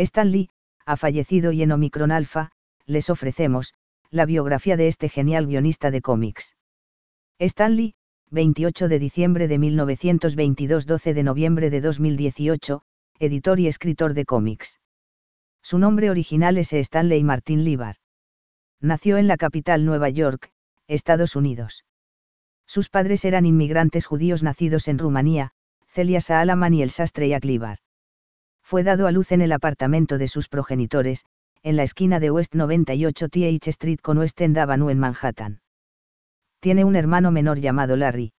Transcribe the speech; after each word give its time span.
Stan 0.00 0.30
Lee, 0.30 0.48
ha 0.86 0.96
fallecido 0.96 1.52
y 1.52 1.62
en 1.62 1.72
Omicron 1.72 2.10
Alpha, 2.10 2.52
les 2.86 3.10
ofrecemos, 3.10 3.74
la 4.10 4.24
biografía 4.24 4.76
de 4.76 4.88
este 4.88 5.08
genial 5.08 5.46
guionista 5.46 5.90
de 5.90 6.00
cómics. 6.00 6.56
Stan 7.38 7.76
Lee, 7.76 7.94
28 8.30 8.88
de 8.88 8.98
diciembre 8.98 9.46
de 9.46 9.58
1922-12 9.58 11.12
de 11.12 11.22
noviembre 11.22 11.68
de 11.68 11.80
2018, 11.80 12.82
editor 13.18 13.60
y 13.60 13.66
escritor 13.66 14.14
de 14.14 14.24
cómics. 14.24 14.80
Su 15.62 15.78
nombre 15.78 16.08
original 16.08 16.56
es 16.56 16.72
Stanley 16.72 17.22
Martin 17.22 17.64
Libar. 17.64 17.96
Nació 18.80 19.18
en 19.18 19.28
la 19.28 19.36
capital 19.36 19.84
Nueva 19.84 20.08
York, 20.08 20.50
Estados 20.88 21.36
Unidos. 21.36 21.84
Sus 22.66 22.88
padres 22.88 23.26
eran 23.26 23.44
inmigrantes 23.44 24.06
judíos 24.06 24.42
nacidos 24.42 24.88
en 24.88 24.98
Rumanía, 24.98 25.50
Celia 25.88 26.22
Saalaman 26.22 26.72
y 26.72 26.82
el 26.82 26.90
sastre 26.90 27.28
Jack 27.28 27.44
Libar. 27.44 27.78
Fue 28.70 28.84
dado 28.84 29.08
a 29.08 29.10
luz 29.10 29.32
en 29.32 29.42
el 29.42 29.50
apartamento 29.50 30.16
de 30.16 30.28
sus 30.28 30.48
progenitores, 30.48 31.24
en 31.64 31.74
la 31.74 31.82
esquina 31.82 32.20
de 32.20 32.30
West 32.30 32.54
98 32.54 33.28
TH 33.28 33.66
Street 33.66 33.98
con 34.00 34.18
West 34.18 34.40
End 34.40 34.56
Avenue 34.56 34.92
en 34.92 35.00
Manhattan. 35.00 35.60
Tiene 36.60 36.84
un 36.84 36.94
hermano 36.94 37.32
menor 37.32 37.58
llamado 37.58 37.96
Larry. 37.96 38.32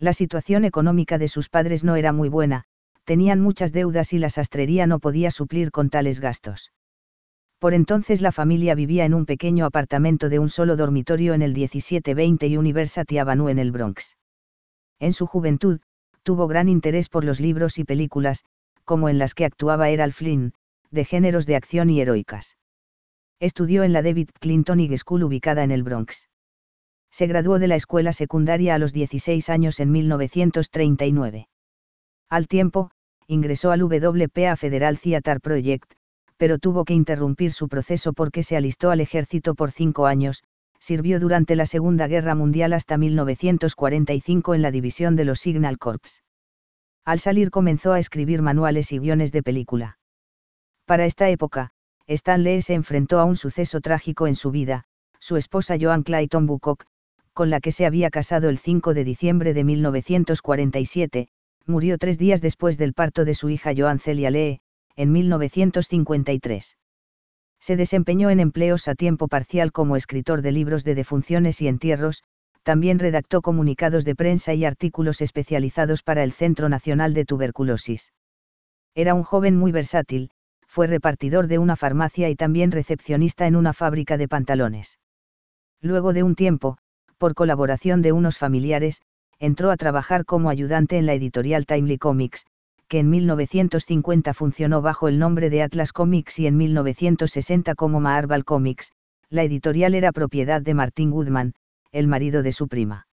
La 0.00 0.12
situación 0.12 0.64
económica 0.64 1.18
de 1.18 1.28
sus 1.28 1.50
padres 1.50 1.84
no 1.84 1.94
era 1.94 2.12
muy 2.12 2.28
buena, 2.28 2.64
tenían 3.04 3.40
muchas 3.40 3.70
deudas 3.70 4.12
y 4.12 4.18
la 4.18 4.28
sastrería 4.28 4.88
no 4.88 4.98
podía 4.98 5.30
suplir 5.30 5.70
con 5.70 5.88
tales 5.88 6.18
gastos. 6.18 6.72
Por 7.60 7.74
entonces 7.74 8.22
la 8.22 8.32
familia 8.32 8.74
vivía 8.74 9.04
en 9.04 9.14
un 9.14 9.24
pequeño 9.24 9.66
apartamento 9.66 10.30
de 10.30 10.40
un 10.40 10.48
solo 10.48 10.74
dormitorio 10.74 11.32
en 11.32 11.42
el 11.42 11.54
1720 11.54 12.48
y 12.48 12.56
University 12.56 13.18
Avenue 13.18 13.52
en 13.52 13.60
el 13.60 13.70
Bronx. 13.70 14.16
En 14.98 15.12
su 15.12 15.28
juventud, 15.28 15.78
tuvo 16.24 16.48
gran 16.48 16.68
interés 16.68 17.08
por 17.08 17.24
los 17.24 17.38
libros 17.38 17.78
y 17.78 17.84
películas, 17.84 18.42
como 18.84 19.08
en 19.08 19.18
las 19.18 19.34
que 19.34 19.44
actuaba 19.44 19.90
Errol 19.90 20.12
Flynn, 20.12 20.52
de 20.90 21.04
géneros 21.04 21.46
de 21.46 21.56
acción 21.56 21.90
y 21.90 22.00
heroicas. 22.00 22.56
Estudió 23.40 23.82
en 23.82 23.92
la 23.92 24.02
David 24.02 24.30
Clinton 24.40 24.80
School 24.96 25.24
ubicada 25.24 25.64
en 25.64 25.70
el 25.70 25.82
Bronx. 25.82 26.28
Se 27.10 27.26
graduó 27.26 27.58
de 27.58 27.68
la 27.68 27.76
escuela 27.76 28.12
secundaria 28.12 28.74
a 28.74 28.78
los 28.78 28.92
16 28.92 29.48
años 29.48 29.78
en 29.78 29.92
1939. 29.92 31.48
Al 32.28 32.48
tiempo, 32.48 32.90
ingresó 33.28 33.70
al 33.70 33.82
WPA 33.82 34.56
Federal 34.56 34.98
Theater 34.98 35.40
Project, 35.40 35.92
pero 36.36 36.58
tuvo 36.58 36.84
que 36.84 36.94
interrumpir 36.94 37.52
su 37.52 37.68
proceso 37.68 38.12
porque 38.12 38.42
se 38.42 38.56
alistó 38.56 38.90
al 38.90 39.00
ejército 39.00 39.54
por 39.54 39.70
cinco 39.70 40.06
años, 40.06 40.42
sirvió 40.80 41.20
durante 41.20 41.54
la 41.54 41.66
Segunda 41.66 42.08
Guerra 42.08 42.34
Mundial 42.34 42.72
hasta 42.72 42.98
1945 42.98 44.54
en 44.54 44.62
la 44.62 44.72
división 44.72 45.14
de 45.14 45.24
los 45.24 45.38
Signal 45.38 45.78
Corps. 45.78 46.23
Al 47.04 47.20
salir 47.20 47.50
comenzó 47.50 47.92
a 47.92 47.98
escribir 47.98 48.40
manuales 48.40 48.90
y 48.92 48.98
guiones 48.98 49.30
de 49.30 49.42
película. 49.42 49.98
Para 50.86 51.04
esta 51.04 51.28
época, 51.28 51.70
Stanley 52.06 52.62
se 52.62 52.74
enfrentó 52.74 53.18
a 53.18 53.24
un 53.24 53.36
suceso 53.36 53.80
trágico 53.80 54.26
en 54.26 54.34
su 54.34 54.50
vida, 54.50 54.84
su 55.18 55.36
esposa 55.36 55.76
Joan 55.80 56.02
Clayton 56.02 56.46
Bucock, 56.46 56.84
con 57.32 57.50
la 57.50 57.60
que 57.60 57.72
se 57.72 57.86
había 57.86 58.10
casado 58.10 58.48
el 58.48 58.58
5 58.58 58.94
de 58.94 59.04
diciembre 59.04 59.54
de 59.54 59.64
1947, 59.64 61.28
murió 61.66 61.98
tres 61.98 62.18
días 62.18 62.40
después 62.40 62.78
del 62.78 62.94
parto 62.94 63.24
de 63.24 63.34
su 63.34 63.48
hija 63.48 63.72
Joan 63.76 63.98
Celia 63.98 64.30
Lee, 64.30 64.60
en 64.96 65.12
1953. 65.12 66.76
Se 67.58 67.76
desempeñó 67.76 68.30
en 68.30 68.40
empleos 68.40 68.88
a 68.88 68.94
tiempo 68.94 69.28
parcial 69.28 69.72
como 69.72 69.96
escritor 69.96 70.42
de 70.42 70.52
libros 70.52 70.84
de 70.84 70.94
defunciones 70.94 71.60
y 71.62 71.68
entierros, 71.68 72.22
también 72.64 72.98
redactó 72.98 73.42
comunicados 73.42 74.04
de 74.04 74.16
prensa 74.16 74.54
y 74.54 74.64
artículos 74.64 75.20
especializados 75.20 76.02
para 76.02 76.24
el 76.24 76.32
Centro 76.32 76.68
Nacional 76.68 77.14
de 77.14 77.24
Tuberculosis. 77.24 78.12
Era 78.94 79.14
un 79.14 79.22
joven 79.22 79.56
muy 79.56 79.70
versátil, 79.70 80.30
fue 80.66 80.86
repartidor 80.86 81.46
de 81.46 81.58
una 81.58 81.76
farmacia 81.76 82.30
y 82.30 82.36
también 82.36 82.72
recepcionista 82.72 83.46
en 83.46 83.54
una 83.54 83.72
fábrica 83.74 84.16
de 84.16 84.28
pantalones. 84.28 84.98
Luego 85.80 86.12
de 86.12 86.22
un 86.22 86.34
tiempo, 86.34 86.78
por 87.18 87.34
colaboración 87.34 88.02
de 88.02 88.12
unos 88.12 88.38
familiares, 88.38 89.02
entró 89.38 89.70
a 89.70 89.76
trabajar 89.76 90.24
como 90.24 90.48
ayudante 90.48 90.96
en 90.96 91.06
la 91.06 91.14
editorial 91.14 91.66
Timely 91.66 91.98
Comics, 91.98 92.44
que 92.88 93.00
en 93.00 93.10
1950 93.10 94.32
funcionó 94.32 94.80
bajo 94.80 95.08
el 95.08 95.18
nombre 95.18 95.50
de 95.50 95.62
Atlas 95.62 95.92
Comics 95.92 96.38
y 96.38 96.46
en 96.46 96.56
1960 96.56 97.74
como 97.74 98.00
Marvel 98.00 98.44
Comics, 98.44 98.92
la 99.28 99.42
editorial 99.42 99.94
era 99.94 100.12
propiedad 100.12 100.62
de 100.62 100.74
Martin 100.74 101.10
Goodman, 101.10 101.54
el 101.94 102.08
marido 102.08 102.42
de 102.42 102.50
su 102.50 102.66
prima. 102.66 103.06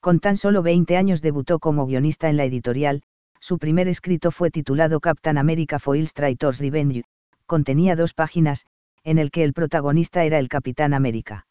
Con 0.00 0.20
tan 0.20 0.36
solo 0.36 0.62
20 0.62 0.98
años 0.98 1.22
debutó 1.22 1.58
como 1.58 1.86
guionista 1.86 2.28
en 2.28 2.36
la 2.36 2.44
editorial, 2.44 3.02
su 3.40 3.58
primer 3.58 3.88
escrito 3.88 4.30
fue 4.30 4.50
titulado 4.50 5.00
Captain 5.00 5.38
America 5.38 5.78
Foils 5.78 6.12
Traitors 6.12 6.58
Revenge, 6.60 7.04
contenía 7.46 7.96
dos 7.96 8.12
páginas, 8.12 8.66
en 9.04 9.16
el 9.18 9.30
que 9.30 9.42
el 9.42 9.54
protagonista 9.54 10.24
era 10.24 10.38
el 10.38 10.48
Capitán 10.48 10.92
América. 10.92 11.46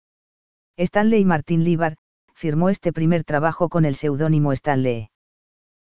Stanley 0.78 1.26
Martin 1.26 1.64
Libar, 1.64 1.98
firmó 2.36 2.70
este 2.70 2.94
primer 2.94 3.24
trabajo 3.24 3.68
con 3.68 3.84
el 3.84 3.96
seudónimo 3.96 4.54
Stanley. 4.54 5.10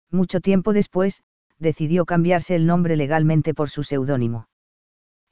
Mucho 0.09 0.41
tiempo 0.41 0.73
después, 0.73 1.23
decidió 1.59 2.05
cambiarse 2.05 2.55
el 2.55 2.67
nombre 2.67 2.97
legalmente 2.97 3.55
por 3.55 3.71
su 3.71 3.83
seudónimo. 3.83 4.47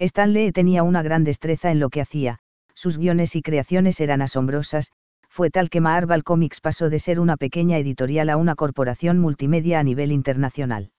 Stanley 0.01 0.51
tenía 0.51 0.83
una 0.83 1.03
gran 1.03 1.23
destreza 1.23 1.71
en 1.71 1.79
lo 1.79 1.91
que 1.91 2.01
hacía, 2.01 2.41
sus 2.75 2.99
guiones 2.99 3.37
y 3.37 3.43
creaciones 3.43 4.01
eran 4.01 4.23
asombrosas, 4.23 4.91
fue 5.39 5.51
tal 5.51 5.71
que 5.71 5.81
Marvel 5.81 6.25
Comics 6.25 6.61
pasó 6.61 6.91
de 6.91 6.99
ser 6.99 7.21
una 7.21 7.37
pequeña 7.37 7.79
editorial 7.79 8.29
a 8.29 8.37
una 8.37 8.57
corporación 8.57 9.21
multimedia 9.21 9.79
a 9.79 9.85
nivel 9.85 10.11
internacional. 10.11 10.91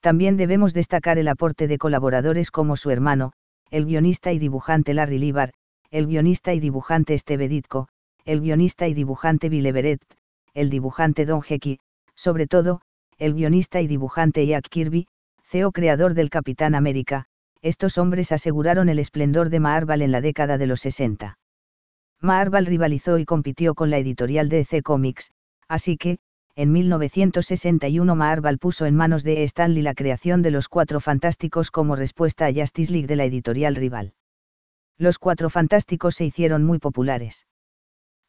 También 0.00 0.38
debemos 0.38 0.72
destacar 0.72 1.18
el 1.18 1.28
aporte 1.28 1.68
de 1.68 1.76
colaboradores 1.76 2.50
como 2.50 2.78
su 2.78 2.88
hermano, 2.88 3.34
el 3.70 3.84
guionista 3.84 4.32
y 4.32 4.38
dibujante 4.38 4.94
Larry 4.94 5.18
Libar, 5.18 5.52
el 5.90 6.06
guionista 6.06 6.54
y 6.54 6.60
dibujante 6.60 7.18
Steve 7.18 7.48
Ditko, 7.48 7.88
el 8.24 8.40
guionista 8.40 8.88
y 8.88 8.94
dibujante 8.94 9.50
Bill 9.50 9.66
Everett, 9.66 10.00
el 10.54 10.70
dibujante 10.70 11.26
Don 11.26 11.42
Hecky, 11.46 11.80
sobre 12.14 12.46
todo, 12.46 12.80
el 13.18 13.34
guionista 13.34 13.82
y 13.82 13.88
dibujante 13.88 14.46
Jack 14.46 14.70
Kirby, 14.70 15.06
CEO 15.44 15.70
creador 15.70 16.14
del 16.14 16.30
Capitán 16.30 16.74
América, 16.74 17.26
estos 17.60 17.98
hombres 17.98 18.32
aseguraron 18.32 18.88
el 18.88 18.98
esplendor 18.98 19.50
de 19.50 19.60
Marvel 19.60 20.00
en 20.00 20.12
la 20.12 20.22
década 20.22 20.56
de 20.56 20.66
los 20.66 20.80
60. 20.80 21.36
Marvel 22.22 22.66
rivalizó 22.66 23.18
y 23.18 23.24
compitió 23.24 23.74
con 23.74 23.88
la 23.90 23.98
editorial 23.98 24.48
DC 24.48 24.82
Comics, 24.82 25.30
así 25.68 25.96
que, 25.96 26.18
en 26.54 26.72
1961 26.72 28.14
Marvel 28.14 28.58
puso 28.58 28.84
en 28.84 28.94
manos 28.94 29.24
de 29.24 29.42
Stanley 29.44 29.82
la 29.82 29.94
creación 29.94 30.42
de 30.42 30.50
los 30.50 30.68
Cuatro 30.68 31.00
Fantásticos 31.00 31.70
como 31.70 31.96
respuesta 31.96 32.44
a 32.46 32.52
Justice 32.52 32.92
League 32.92 33.06
de 33.06 33.16
la 33.16 33.24
editorial 33.24 33.74
rival. 33.74 34.12
Los 34.98 35.18
Cuatro 35.18 35.48
Fantásticos 35.48 36.16
se 36.16 36.26
hicieron 36.26 36.62
muy 36.64 36.78
populares. 36.78 37.46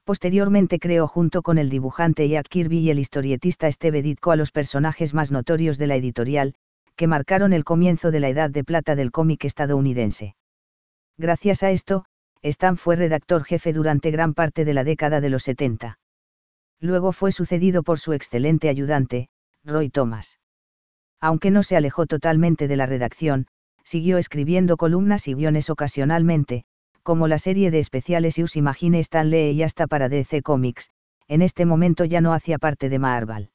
Posteriormente 0.06 0.80
creó 0.80 1.08
junto 1.08 1.42
con 1.42 1.58
el 1.58 1.70
dibujante 1.70 2.30
Jack 2.30 2.48
Kirby 2.48 2.80
y 2.80 2.90
el 2.92 3.00
historietista 3.00 3.70
Steve 3.70 4.02
Ditko 4.02 4.32
a 4.32 4.38
los 4.38 4.52
personajes 4.52 5.14
más 5.14 5.34
notorios 5.34 5.78
de 5.78 5.88
la 5.88 5.98
editorial, 5.98 6.56
que 6.96 7.08
marcaron 7.08 7.52
el 7.52 7.66
comienzo 7.66 8.10
de 8.12 8.22
la 8.22 8.30
edad 8.30 8.50
de 8.50 8.64
plata 8.64 8.96
del 8.96 9.12
cómic 9.12 9.44
estadounidense. 9.44 10.36
Gracias 11.18 11.62
a 11.64 11.72
esto, 11.72 12.06
Stan 12.44 12.78
fue 12.78 12.96
redactor 12.96 13.44
jefe 13.44 13.72
durante 13.74 14.10
gran 14.12 14.34
parte 14.34 14.66
de 14.66 14.74
la 14.74 14.84
década 14.84 15.22
de 15.22 15.30
los 15.30 15.44
70. 15.44 16.00
Luego 16.80 17.12
fue 17.12 17.32
sucedido 17.32 17.84
por 17.84 18.00
su 18.00 18.14
excelente 18.14 18.68
ayudante, 18.68 19.30
Roy 19.64 19.90
Thomas. 19.90 20.40
Aunque 21.20 21.52
no 21.52 21.62
se 21.62 21.78
alejó 21.78 22.08
totalmente 22.08 22.68
de 22.68 22.76
la 22.76 22.88
redacción, 22.88 23.46
siguió 23.84 24.18
escribiendo 24.18 24.78
columnas 24.78 25.28
y 25.28 25.36
guiones 25.36 25.70
ocasionalmente, 25.70 26.66
como 27.04 27.28
la 27.28 27.38
serie 27.38 27.70
de 27.70 27.80
especiales 27.80 28.40
Us 28.40 28.56
Imagine 28.56 29.00
Stanley 29.00 29.52
y 29.52 29.64
hasta 29.64 29.86
para 29.86 30.10
DC 30.10 30.42
Comics, 30.42 30.90
en 31.28 31.44
este 31.44 31.66
momento 31.66 32.06
ya 32.06 32.22
no 32.22 32.34
hacía 32.34 32.58
parte 32.58 32.90
de 32.90 33.00
Marvel. 33.00 33.50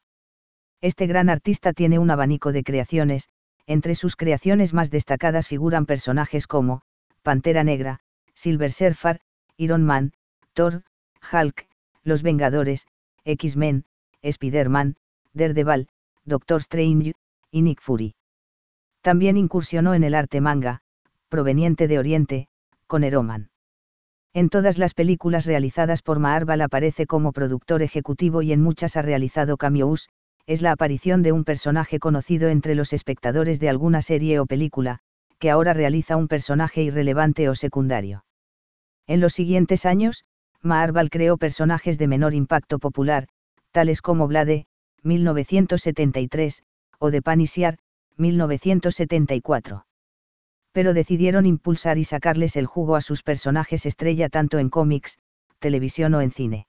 Este 0.79 1.07
gran 1.07 1.29
artista 1.29 1.73
tiene 1.73 1.99
un 1.99 2.09
abanico 2.09 2.53
de 2.53 2.63
creaciones, 2.63 3.29
entre 3.65 3.95
sus 3.95 4.15
creaciones 4.15 4.73
más 4.73 4.91
destacadas 4.91 5.47
figuran 5.47 5.85
personajes 5.85 6.47
como, 6.47 6.83
Pantera 7.21 7.63
Negra, 7.63 7.99
Silver 8.37 8.71
Surfer, 8.71 9.19
Iron 9.57 9.83
Man, 9.83 10.13
Thor, 10.53 10.83
Hulk, 11.33 11.67
Los 12.03 12.21
Vengadores, 12.21 12.85
X-Men, 13.25 13.85
Spider-Man, 14.21 14.95
Daredevil, 15.33 15.87
Doctor 16.23 16.59
Strange, 16.61 17.15
y 17.49 17.61
Nick 17.63 17.81
Fury. 17.81 18.13
También 19.01 19.37
incursionó 19.37 19.95
en 19.95 20.03
el 20.03 20.13
arte 20.13 20.39
manga, 20.39 20.81
proveniente 21.29 21.87
de 21.87 21.97
Oriente, 21.97 22.47
con 22.85 23.03
Eroman. 23.03 23.49
En 24.33 24.49
todas 24.49 24.77
las 24.77 24.93
películas 24.93 25.47
realizadas 25.47 26.03
por 26.03 26.19
Marvel 26.19 26.61
aparece 26.61 27.07
como 27.07 27.31
productor 27.31 27.81
ejecutivo 27.81 28.43
y 28.43 28.53
en 28.53 28.61
muchas 28.61 28.97
ha 28.97 29.01
realizado 29.01 29.57
cameos, 29.57 30.09
es 30.45 30.61
la 30.61 30.73
aparición 30.73 31.23
de 31.23 31.31
un 31.31 31.43
personaje 31.43 31.97
conocido 31.97 32.49
entre 32.49 32.75
los 32.75 32.93
espectadores 32.93 33.59
de 33.59 33.69
alguna 33.69 34.03
serie 34.03 34.39
o 34.39 34.45
película, 34.45 34.99
que 35.39 35.49
ahora 35.49 35.73
realiza 35.73 36.17
un 36.17 36.27
personaje 36.27 36.83
irrelevante 36.83 37.49
o 37.49 37.55
secundario. 37.55 38.25
En 39.07 39.21
los 39.21 39.33
siguientes 39.33 39.85
años, 39.85 40.23
Marvel 40.61 41.09
creó 41.09 41.37
personajes 41.37 41.97
de 41.97 42.07
menor 42.07 42.33
impacto 42.33 42.77
popular, 42.77 43.27
tales 43.71 44.01
como 44.01 44.27
Blade, 44.27 44.65
1973, 45.03 46.63
o 46.99 47.09
The 47.11 47.21
Panisiar, 47.21 47.77
1974. 48.17 49.85
pero 50.77 50.93
decidieron 50.93 51.47
impulsar 51.47 51.97
y 51.97 52.03
sacarles 52.03 52.55
el 52.55 52.67
jugo 52.67 52.95
a 52.95 53.01
sus 53.01 53.23
personajes 53.23 53.87
estrella 53.87 54.29
tanto 54.29 54.59
en 54.59 54.69
cómics, 54.69 55.17
televisión 55.57 56.13
o 56.13 56.21
en 56.21 56.29
cine. 56.29 56.67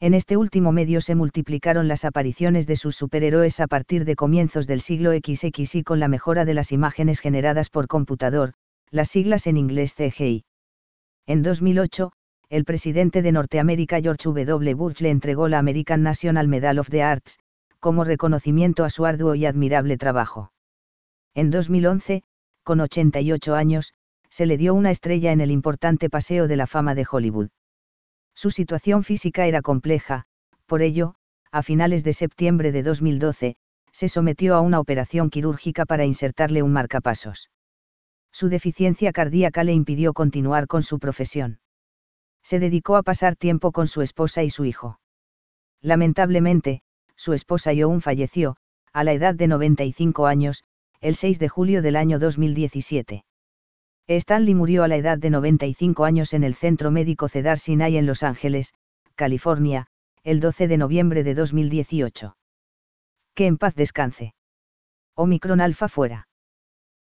En 0.00 0.14
este 0.14 0.38
último 0.38 0.72
medio 0.72 1.02
se 1.02 1.14
multiplicaron 1.14 1.88
las 1.88 2.06
apariciones 2.06 2.66
de 2.66 2.76
sus 2.76 2.96
superhéroes 2.96 3.60
a 3.60 3.66
partir 3.66 4.06
de 4.06 4.16
comienzos 4.16 4.66
del 4.66 4.80
siglo 4.80 5.12
XX 5.12 5.74
y 5.74 5.82
con 5.82 6.00
la 6.00 6.08
mejora 6.08 6.46
de 6.46 6.54
las 6.54 6.72
imágenes 6.72 7.20
generadas 7.20 7.68
por 7.68 7.86
computador, 7.86 8.54
las 8.90 9.10
siglas 9.10 9.46
en 9.46 9.58
inglés 9.58 9.94
CGI. 9.94 10.44
En 11.28 11.42
2008, 11.42 12.10
el 12.48 12.64
presidente 12.64 13.20
de 13.20 13.32
Norteamérica 13.32 14.00
George 14.00 14.30
W. 14.30 14.72
Bush 14.72 15.02
le 15.02 15.10
entregó 15.10 15.46
la 15.48 15.58
American 15.58 16.02
National 16.02 16.48
Medal 16.48 16.78
of 16.78 16.88
the 16.88 17.02
Arts, 17.02 17.38
como 17.80 18.02
reconocimiento 18.02 18.82
a 18.82 18.88
su 18.88 19.04
arduo 19.04 19.34
y 19.34 19.44
admirable 19.44 19.98
trabajo. 19.98 20.52
En 21.34 21.50
2011, 21.50 22.22
con 22.62 22.80
88 22.80 23.54
años, 23.54 23.92
se 24.30 24.46
le 24.46 24.56
dio 24.56 24.72
una 24.72 24.90
estrella 24.90 25.30
en 25.30 25.42
el 25.42 25.50
importante 25.50 26.08
Paseo 26.08 26.48
de 26.48 26.56
la 26.56 26.66
Fama 26.66 26.94
de 26.94 27.06
Hollywood. 27.10 27.50
Su 28.34 28.50
situación 28.50 29.04
física 29.04 29.46
era 29.46 29.60
compleja, 29.60 30.24
por 30.64 30.80
ello, 30.80 31.14
a 31.52 31.62
finales 31.62 32.04
de 32.04 32.14
septiembre 32.14 32.72
de 32.72 32.82
2012, 32.82 33.56
se 33.92 34.08
sometió 34.08 34.54
a 34.54 34.62
una 34.62 34.80
operación 34.80 35.28
quirúrgica 35.28 35.84
para 35.84 36.06
insertarle 36.06 36.62
un 36.62 36.72
marcapasos. 36.72 37.50
Su 38.38 38.48
deficiencia 38.48 39.10
cardíaca 39.10 39.64
le 39.64 39.72
impidió 39.72 40.12
continuar 40.12 40.68
con 40.68 40.84
su 40.84 41.00
profesión. 41.00 41.58
Se 42.44 42.60
dedicó 42.60 42.94
a 42.94 43.02
pasar 43.02 43.34
tiempo 43.34 43.72
con 43.72 43.88
su 43.88 44.00
esposa 44.00 44.44
y 44.44 44.50
su 44.50 44.64
hijo. 44.64 45.00
Lamentablemente, 45.80 46.82
su 47.16 47.32
esposa 47.32 47.72
Young 47.72 48.00
falleció, 48.00 48.56
a 48.92 49.02
la 49.02 49.12
edad 49.12 49.34
de 49.34 49.48
95 49.48 50.26
años, 50.26 50.62
el 51.00 51.16
6 51.16 51.40
de 51.40 51.48
julio 51.48 51.82
del 51.82 51.96
año 51.96 52.20
2017. 52.20 53.24
Stanley 54.06 54.54
murió 54.54 54.84
a 54.84 54.88
la 54.88 54.98
edad 54.98 55.18
de 55.18 55.30
95 55.30 56.04
años 56.04 56.32
en 56.32 56.44
el 56.44 56.54
Centro 56.54 56.92
Médico 56.92 57.26
Cedar 57.26 57.58
Sinai 57.58 57.96
en 57.96 58.06
Los 58.06 58.22
Ángeles, 58.22 58.72
California, 59.16 59.88
el 60.22 60.38
12 60.38 60.68
de 60.68 60.76
noviembre 60.76 61.24
de 61.24 61.34
2018. 61.34 62.36
Que 63.34 63.46
en 63.48 63.58
paz 63.58 63.74
descanse. 63.74 64.36
Omicron 65.16 65.60
Alfa 65.60 65.88
fuera. 65.88 66.27